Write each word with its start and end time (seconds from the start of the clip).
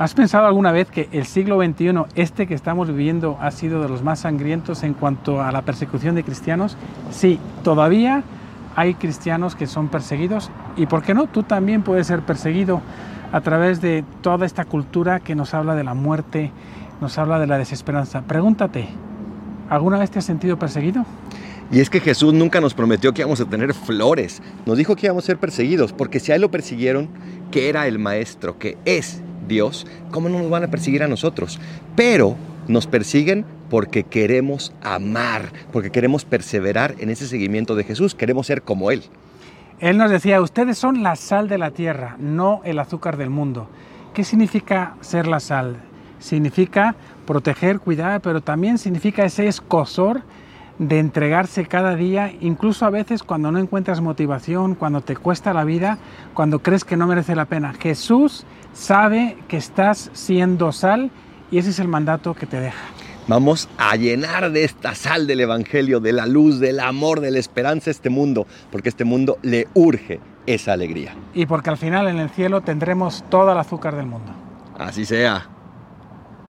¿Has 0.00 0.14
pensado 0.14 0.46
alguna 0.46 0.72
vez 0.72 0.90
que 0.90 1.10
el 1.12 1.26
siglo 1.26 1.62
XXI, 1.62 2.04
este 2.14 2.46
que 2.46 2.54
estamos 2.54 2.88
viviendo, 2.88 3.36
ha 3.38 3.50
sido 3.50 3.82
de 3.82 3.88
los 3.90 4.02
más 4.02 4.20
sangrientos 4.20 4.82
en 4.82 4.94
cuanto 4.94 5.42
a 5.42 5.52
la 5.52 5.60
persecución 5.60 6.14
de 6.14 6.24
cristianos? 6.24 6.78
Sí, 7.10 7.38
todavía 7.62 8.22
hay 8.76 8.94
cristianos 8.94 9.54
que 9.54 9.66
son 9.66 9.88
perseguidos 9.88 10.50
y, 10.74 10.86
¿por 10.86 11.02
qué 11.02 11.12
no? 11.12 11.26
Tú 11.26 11.42
también 11.42 11.82
puedes 11.82 12.06
ser 12.06 12.20
perseguido 12.20 12.80
a 13.30 13.42
través 13.42 13.82
de 13.82 14.02
toda 14.22 14.46
esta 14.46 14.64
cultura 14.64 15.20
que 15.20 15.34
nos 15.34 15.52
habla 15.52 15.74
de 15.74 15.84
la 15.84 15.92
muerte, 15.92 16.50
nos 17.02 17.18
habla 17.18 17.38
de 17.38 17.46
la 17.46 17.58
desesperanza. 17.58 18.22
Pregúntate, 18.22 18.88
¿alguna 19.68 19.98
vez 19.98 20.10
te 20.10 20.20
has 20.20 20.24
sentido 20.24 20.58
perseguido? 20.58 21.04
Y 21.70 21.80
es 21.80 21.90
que 21.90 22.00
Jesús 22.00 22.32
nunca 22.32 22.62
nos 22.62 22.72
prometió 22.72 23.12
que 23.12 23.20
íbamos 23.20 23.42
a 23.42 23.44
tener 23.44 23.74
flores, 23.74 24.40
nos 24.64 24.78
dijo 24.78 24.96
que 24.96 25.08
íbamos 25.08 25.24
a 25.24 25.26
ser 25.26 25.36
perseguidos, 25.36 25.92
porque 25.92 26.20
si 26.20 26.32
a 26.32 26.36
él 26.36 26.40
lo 26.40 26.50
persiguieron, 26.50 27.10
que 27.50 27.68
era 27.68 27.86
el 27.86 27.98
maestro, 27.98 28.58
que 28.58 28.78
es 28.86 29.20
Dios, 29.50 29.86
¿cómo 30.10 30.30
no 30.30 30.38
nos 30.38 30.48
van 30.48 30.64
a 30.64 30.68
perseguir 30.68 31.02
a 31.02 31.08
nosotros? 31.08 31.60
Pero 31.96 32.36
nos 32.68 32.86
persiguen 32.86 33.44
porque 33.68 34.04
queremos 34.04 34.72
amar, 34.80 35.52
porque 35.72 35.90
queremos 35.90 36.24
perseverar 36.24 36.94
en 36.98 37.10
ese 37.10 37.26
seguimiento 37.26 37.74
de 37.74 37.84
Jesús, 37.84 38.14
queremos 38.14 38.46
ser 38.46 38.62
como 38.62 38.90
Él. 38.90 39.02
Él 39.80 39.98
nos 39.98 40.10
decía, 40.10 40.40
ustedes 40.40 40.78
son 40.78 41.02
la 41.02 41.16
sal 41.16 41.48
de 41.48 41.58
la 41.58 41.72
tierra, 41.72 42.16
no 42.18 42.60
el 42.64 42.78
azúcar 42.78 43.16
del 43.16 43.30
mundo. 43.30 43.68
¿Qué 44.14 44.24
significa 44.24 44.94
ser 45.00 45.26
la 45.26 45.40
sal? 45.40 45.78
Significa 46.18 46.94
proteger, 47.26 47.80
cuidar, 47.80 48.20
pero 48.20 48.40
también 48.40 48.78
significa 48.78 49.24
ese 49.24 49.48
escosor 49.48 50.22
de 50.80 50.98
entregarse 50.98 51.66
cada 51.66 51.94
día, 51.94 52.32
incluso 52.40 52.86
a 52.86 52.90
veces 52.90 53.22
cuando 53.22 53.52
no 53.52 53.58
encuentras 53.58 54.00
motivación, 54.00 54.74
cuando 54.74 55.02
te 55.02 55.14
cuesta 55.14 55.52
la 55.52 55.64
vida, 55.64 55.98
cuando 56.32 56.60
crees 56.60 56.84
que 56.84 56.96
no 56.96 57.06
merece 57.06 57.36
la 57.36 57.44
pena. 57.44 57.74
Jesús 57.74 58.46
sabe 58.72 59.36
que 59.46 59.58
estás 59.58 60.10
siendo 60.14 60.72
sal 60.72 61.10
y 61.50 61.58
ese 61.58 61.68
es 61.68 61.80
el 61.80 61.88
mandato 61.88 62.32
que 62.34 62.46
te 62.46 62.58
deja. 62.58 62.80
Vamos 63.28 63.68
a 63.76 63.94
llenar 63.96 64.50
de 64.52 64.64
esta 64.64 64.94
sal 64.94 65.26
del 65.26 65.40
Evangelio, 65.40 66.00
de 66.00 66.14
la 66.14 66.26
luz, 66.26 66.60
del 66.60 66.80
amor, 66.80 67.20
de 67.20 67.30
la 67.30 67.38
esperanza 67.38 67.90
este 67.90 68.08
mundo, 68.08 68.46
porque 68.72 68.88
este 68.88 69.04
mundo 69.04 69.36
le 69.42 69.68
urge 69.74 70.18
esa 70.46 70.72
alegría. 70.72 71.14
Y 71.34 71.44
porque 71.44 71.68
al 71.68 71.76
final 71.76 72.08
en 72.08 72.18
el 72.18 72.30
cielo 72.30 72.62
tendremos 72.62 73.22
todo 73.28 73.52
el 73.52 73.58
azúcar 73.58 73.96
del 73.96 74.06
mundo. 74.06 74.32
Así 74.78 75.04
sea. 75.04 75.46